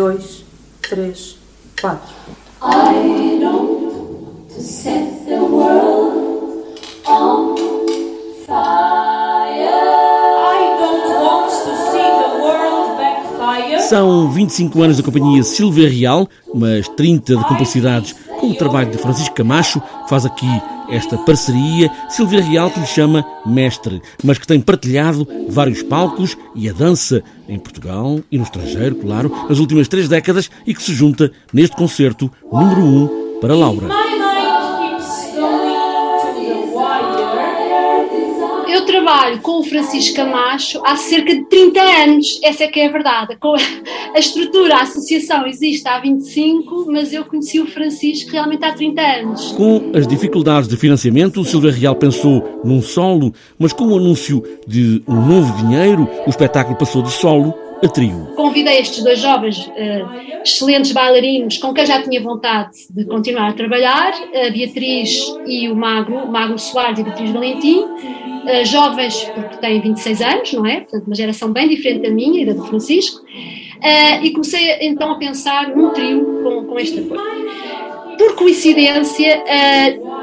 dois, 0.00 0.42
três, 0.80 1.36
quatro. 1.78 2.14
I 2.62 3.38
long 3.38 4.46
to 4.48 4.62
set 4.62 5.26
the 5.26 5.36
world 5.36 6.78
on 7.06 7.54
fire. 8.46 9.68
I 10.48 10.62
don't 10.80 11.06
want 11.22 11.50
to 11.50 11.72
see 11.92 12.08
the 12.16 12.30
world 12.42 12.96
backfire. 12.96 13.82
São 13.90 14.30
25 14.30 14.82
anos 14.82 14.96
da 14.96 15.02
companhia 15.02 15.42
Silvia 15.42 15.86
Real, 15.86 16.26
mas 16.54 16.88
30 16.88 17.36
de 17.36 17.44
complicidades 17.44 18.16
com 18.40 18.48
o 18.48 18.54
trabalho 18.54 18.90
de 18.90 18.96
Francisco 18.96 19.34
Camacho, 19.34 19.80
que 19.80 20.08
faz 20.08 20.24
aqui 20.24 20.46
esta 20.88 21.18
parceria. 21.18 21.90
Silvia 22.08 22.42
Real, 22.42 22.70
que 22.70 22.80
lhe 22.80 22.86
chama 22.86 23.24
mestre, 23.44 24.00
mas 24.24 24.38
que 24.38 24.46
tem 24.46 24.60
partilhado 24.60 25.28
vários 25.48 25.82
palcos 25.82 26.36
e 26.56 26.68
a 26.68 26.72
dança 26.72 27.22
em 27.46 27.58
Portugal 27.58 28.18
e 28.32 28.38
no 28.38 28.44
estrangeiro, 28.44 28.96
claro, 28.96 29.30
nas 29.48 29.58
últimas 29.58 29.88
três 29.88 30.08
décadas 30.08 30.50
e 30.66 30.74
que 30.74 30.82
se 30.82 30.94
junta 30.94 31.30
neste 31.52 31.76
concerto 31.76 32.30
número 32.50 32.80
1 32.80 33.04
um 33.04 33.40
para 33.40 33.54
Laura. 33.54 34.09
Trabalho 39.00 39.40
com 39.40 39.60
o 39.60 39.62
Francisco 39.64 40.14
Camacho 40.14 40.80
há 40.84 40.94
cerca 40.94 41.34
de 41.34 41.44
30 41.46 41.80
anos, 41.80 42.38
essa 42.44 42.64
é 42.64 42.68
que 42.68 42.80
é 42.80 42.86
a 42.86 42.92
verdade. 42.92 43.38
A 44.14 44.18
estrutura, 44.18 44.76
a 44.76 44.82
associação 44.82 45.46
existe 45.46 45.88
há 45.88 45.98
25, 45.98 46.86
mas 46.88 47.12
eu 47.12 47.24
conheci 47.24 47.60
o 47.60 47.66
Francisco 47.66 48.30
realmente 48.30 48.64
há 48.64 48.72
30 48.72 49.00
anos. 49.00 49.52
Com 49.52 49.92
as 49.94 50.06
dificuldades 50.06 50.68
de 50.68 50.76
financiamento, 50.76 51.40
o 51.40 51.44
Silvia 51.44 51.72
Real 51.72 51.96
pensou 51.96 52.60
num 52.62 52.82
solo, 52.82 53.32
mas 53.58 53.72
com 53.72 53.86
o 53.86 53.96
anúncio 53.96 54.42
de 54.66 55.02
um 55.08 55.14
novo 55.14 55.56
dinheiro, 55.64 56.08
o 56.26 56.30
espetáculo 56.30 56.76
passou 56.76 57.02
de 57.02 57.10
solo 57.12 57.54
a 57.82 57.88
trio. 57.88 58.32
Convidei 58.36 58.78
estes 58.78 59.02
dois 59.02 59.18
jovens 59.18 59.70
eh, 59.74 60.04
excelentes 60.44 60.92
bailarinos 60.92 61.56
com 61.58 61.72
quem 61.72 61.86
já 61.86 62.02
tinha 62.02 62.20
vontade 62.20 62.70
de 62.90 63.04
continuar 63.04 63.50
a 63.50 63.52
trabalhar, 63.52 64.12
a 64.12 64.50
Beatriz 64.50 65.34
e 65.46 65.68
o 65.68 65.74
Magro, 65.74 66.16
o 66.16 66.30
Magro 66.30 66.58
Soares 66.58 66.98
e 66.98 67.02
Beatriz 67.02 67.30
Valentim, 67.30 67.84
eh, 68.46 68.64
jovens 68.64 69.24
porque 69.34 69.56
têm 69.56 69.80
26 69.80 70.20
anos, 70.20 70.52
não 70.52 70.66
é? 70.66 70.80
Portanto, 70.80 71.06
uma 71.06 71.14
geração 71.14 71.52
bem 71.52 71.68
diferente 71.68 72.02
da 72.02 72.10
minha 72.10 72.42
e 72.42 72.46
da 72.46 72.52
do 72.52 72.64
Francisco, 72.66 73.24
eh, 73.82 74.22
e 74.24 74.30
comecei 74.32 74.76
então 74.82 75.12
a 75.12 75.14
pensar 75.16 75.74
num 75.74 75.90
trio 75.90 76.42
com, 76.42 76.64
com 76.66 76.78
este 76.78 77.00
apoio. 77.00 77.20
Por 78.18 78.34
coincidência, 78.34 79.42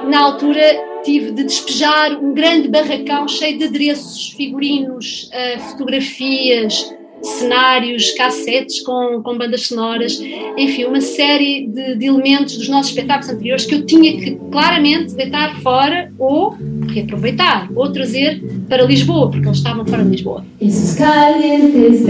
na 0.08 0.22
altura 0.22 0.62
tive 1.04 1.32
de 1.32 1.46
despejar 1.46 2.16
um 2.24 2.32
grande 2.32 2.68
barracão 2.68 3.28
cheio 3.28 3.58
de 3.58 3.64
adereços, 3.64 4.30
figurinos, 4.38 5.32
fotografias, 5.72 6.96
cenários, 7.22 8.12
cassetes 8.12 8.82
com, 8.82 9.22
com 9.22 9.38
bandas 9.38 9.68
sonoras, 9.68 10.20
enfim, 10.58 10.86
uma 10.86 11.02
série 11.02 11.68
de, 11.68 11.96
de 11.96 12.06
elementos 12.06 12.58
dos 12.58 12.70
nossos 12.70 12.92
espetáculos 12.92 13.30
anteriores 13.34 13.66
que 13.66 13.76
eu 13.76 13.86
tinha 13.86 14.18
que 14.18 14.40
claramente 14.52 15.14
deitar 15.14 15.60
fora 15.62 16.12
ou 16.18 16.56
reaproveitar, 16.90 17.70
ou 17.76 17.92
trazer 17.92 18.42
para 18.68 18.86
Lisboa, 18.86 19.30
porque 19.30 19.46
eles 19.46 19.58
estavam 19.58 19.86
fora 19.86 20.04
de 20.04 20.12
Lisboa. 20.12 20.46
Esos 20.62 20.98
calientes 20.98 22.06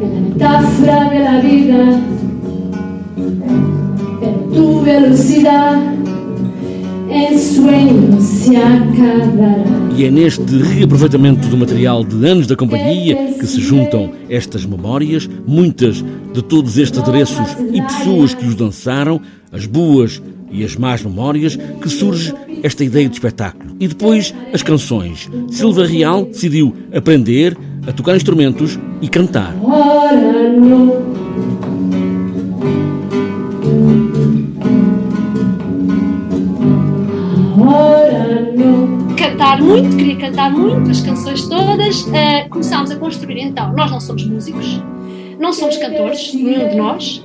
la 0.00 0.20
metáfora 0.20 1.10
de 1.10 1.18
la 1.18 1.38
vida, 1.40 2.00
pero 4.20 4.38
tu 4.52 4.80
velocidad 4.80 6.01
se 8.20 8.56
acabará. 8.56 9.64
E 9.96 10.04
é 10.04 10.10
neste 10.10 10.56
reaproveitamento 10.56 11.46
do 11.48 11.56
material 11.56 12.02
de 12.02 12.26
anos 12.26 12.46
da 12.46 12.56
companhia 12.56 13.34
que 13.38 13.46
se 13.46 13.60
juntam 13.60 14.12
estas 14.28 14.64
memórias, 14.64 15.28
muitas 15.46 16.02
de 16.32 16.42
todos 16.42 16.78
estes 16.78 16.98
adereços 16.98 17.46
e 17.72 17.82
pessoas 17.82 18.34
que 18.34 18.46
os 18.46 18.54
dançaram, 18.54 19.20
as 19.52 19.66
boas 19.66 20.22
e 20.50 20.64
as 20.64 20.76
más 20.76 21.02
memórias, 21.02 21.56
que 21.56 21.88
surge 21.88 22.34
esta 22.62 22.84
ideia 22.84 23.08
de 23.08 23.14
espetáculo. 23.14 23.76
E 23.78 23.88
depois 23.88 24.34
as 24.52 24.62
canções. 24.62 25.28
Silva 25.50 25.86
Real 25.86 26.24
decidiu 26.24 26.74
aprender 26.94 27.56
a 27.86 27.92
tocar 27.92 28.16
instrumentos 28.16 28.78
e 29.00 29.08
cantar. 29.08 29.54
No. 29.54 31.01
Cantar 39.52 39.64
muito, 39.64 39.96
queria 39.98 40.16
cantar 40.16 40.50
muito, 40.50 40.90
as 40.90 41.02
canções 41.02 41.46
todas. 41.46 42.08
Eh, 42.14 42.48
começámos 42.48 42.90
a 42.90 42.96
construir 42.96 43.38
então. 43.38 43.70
Nós 43.74 43.90
não 43.90 44.00
somos 44.00 44.24
músicos, 44.24 44.82
não 45.38 45.52
somos 45.52 45.76
cantores, 45.76 46.32
nenhum 46.32 46.70
de 46.70 46.76
nós, 46.76 47.22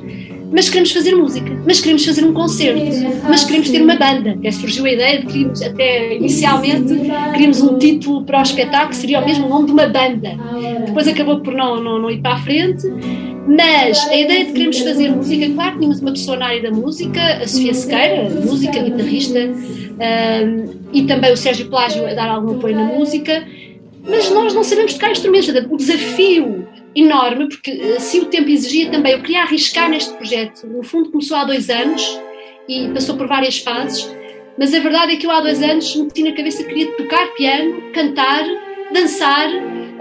mas 0.51 0.67
queremos 0.67 0.91
fazer 0.91 1.15
música, 1.15 1.57
mas 1.65 1.79
queremos 1.79 2.05
fazer 2.05 2.25
um 2.25 2.33
concerto, 2.33 2.81
mas 3.29 3.45
queremos 3.45 3.69
ter 3.69 3.81
uma 3.81 3.95
banda. 3.95 4.31
Até 4.31 4.51
surgiu 4.51 4.83
a 4.83 4.91
ideia 4.91 5.19
de 5.19 5.25
que 5.25 5.31
queríamos, 5.31 5.61
até 5.61 6.15
inicialmente, 6.17 6.93
queríamos 7.31 7.61
um 7.61 7.77
título 7.77 8.25
para 8.25 8.39
o 8.39 8.41
espetáculo, 8.41 8.89
que 8.89 8.97
seria 8.97 9.21
o 9.21 9.25
mesmo 9.25 9.47
nome 9.47 9.67
de 9.67 9.71
uma 9.71 9.87
banda. 9.87 10.31
Depois 10.85 11.07
acabou 11.07 11.39
por 11.39 11.53
não, 11.53 11.81
não, 11.81 11.97
não 11.97 12.11
ir 12.11 12.19
para 12.19 12.33
a 12.33 12.41
frente, 12.41 12.85
mas 13.47 14.05
a 14.09 14.17
ideia 14.17 14.43
de 14.43 14.51
queremos 14.51 14.77
fazer 14.79 15.09
música, 15.11 15.49
claro, 15.53 15.77
tínhamos 15.77 16.01
uma 16.01 16.11
pessoa 16.11 16.35
na 16.35 16.47
área 16.47 16.63
da 16.63 16.71
música, 16.71 17.21
a 17.41 17.47
Sofia 17.47 17.73
Sequeira, 17.73 18.29
música, 18.45 18.83
guitarrista, 18.83 19.39
ahm, 19.99 20.65
e 20.93 21.03
também 21.05 21.31
o 21.31 21.37
Sérgio 21.37 21.69
Plágio 21.69 22.05
a 22.05 22.13
dar 22.13 22.29
algum 22.29 22.57
apoio 22.57 22.75
na 22.75 22.83
música, 22.83 23.45
mas 24.03 24.29
nós 24.31 24.53
não 24.53 24.63
sabemos 24.63 24.93
tocar 24.93 25.11
instrumentos. 25.11 25.49
O 25.49 25.77
desafio 25.77 26.67
enorme, 26.95 27.49
porque 27.49 27.71
eh, 27.71 27.99
se 27.99 28.19
o 28.19 28.25
tempo 28.25 28.49
exigia 28.49 28.89
também, 28.89 29.13
eu 29.13 29.21
queria 29.21 29.43
arriscar 29.43 29.89
neste 29.89 30.13
projeto. 30.13 30.65
No 30.65 30.83
fundo, 30.83 31.11
começou 31.11 31.37
há 31.37 31.43
dois 31.43 31.69
anos 31.69 32.19
e 32.67 32.89
passou 32.89 33.15
por 33.15 33.27
várias 33.27 33.59
fases, 33.59 34.09
mas 34.57 34.73
a 34.73 34.79
verdade 34.79 35.13
é 35.13 35.15
que 35.17 35.25
eu 35.25 35.31
há 35.31 35.39
dois 35.41 35.61
anos 35.61 35.95
meti 35.95 36.23
na 36.23 36.31
cabeça 36.31 36.63
que 36.63 36.69
queria 36.69 36.91
tocar 36.93 37.27
piano, 37.35 37.91
cantar, 37.93 38.43
dançar, 38.91 39.49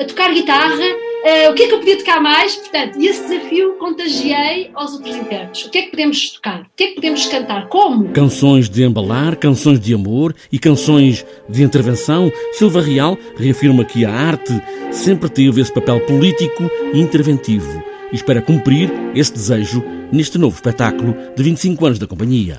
tocar 0.08 0.32
guitarra. 0.32 1.05
Eh, 1.26 1.50
o 1.50 1.54
que 1.54 1.64
é 1.64 1.66
que 1.66 1.74
eu 1.74 1.78
podia 1.80 1.98
tocar 1.98 2.20
mais? 2.20 2.54
Portanto, 2.54 3.00
e 3.00 3.08
esse 3.08 3.26
desafio 3.26 3.74
contagiei 3.74 4.70
aos 4.74 4.92
outros 4.92 5.16
internos. 5.16 5.64
O 5.64 5.70
que 5.70 5.78
é 5.78 5.82
que 5.82 5.90
podemos 5.90 6.30
tocar? 6.30 6.60
O 6.60 6.66
que 6.76 6.84
é 6.84 6.86
que 6.88 6.94
podemos 6.94 7.26
cantar? 7.26 7.68
Como? 7.68 8.08
Canções 8.10 8.70
de 8.70 8.84
embalar, 8.84 9.34
canções 9.36 9.80
de 9.80 9.92
amor 9.92 10.34
e 10.52 10.58
canções 10.58 11.26
de 11.48 11.64
intervenção, 11.64 12.30
Silva 12.52 12.80
Real 12.80 13.18
reafirma 13.36 13.84
que 13.84 14.04
a 14.04 14.12
arte 14.12 14.52
sempre 14.92 15.28
teve 15.28 15.60
esse 15.60 15.72
papel 15.72 15.98
político 16.06 16.70
e 16.94 17.00
interventivo 17.00 17.82
e 18.12 18.14
espera 18.14 18.40
cumprir 18.40 18.92
esse 19.12 19.32
desejo 19.32 19.82
neste 20.12 20.38
novo 20.38 20.54
espetáculo 20.54 21.16
de 21.36 21.42
25 21.42 21.86
anos 21.86 21.98
da 21.98 22.06
companhia. 22.06 22.56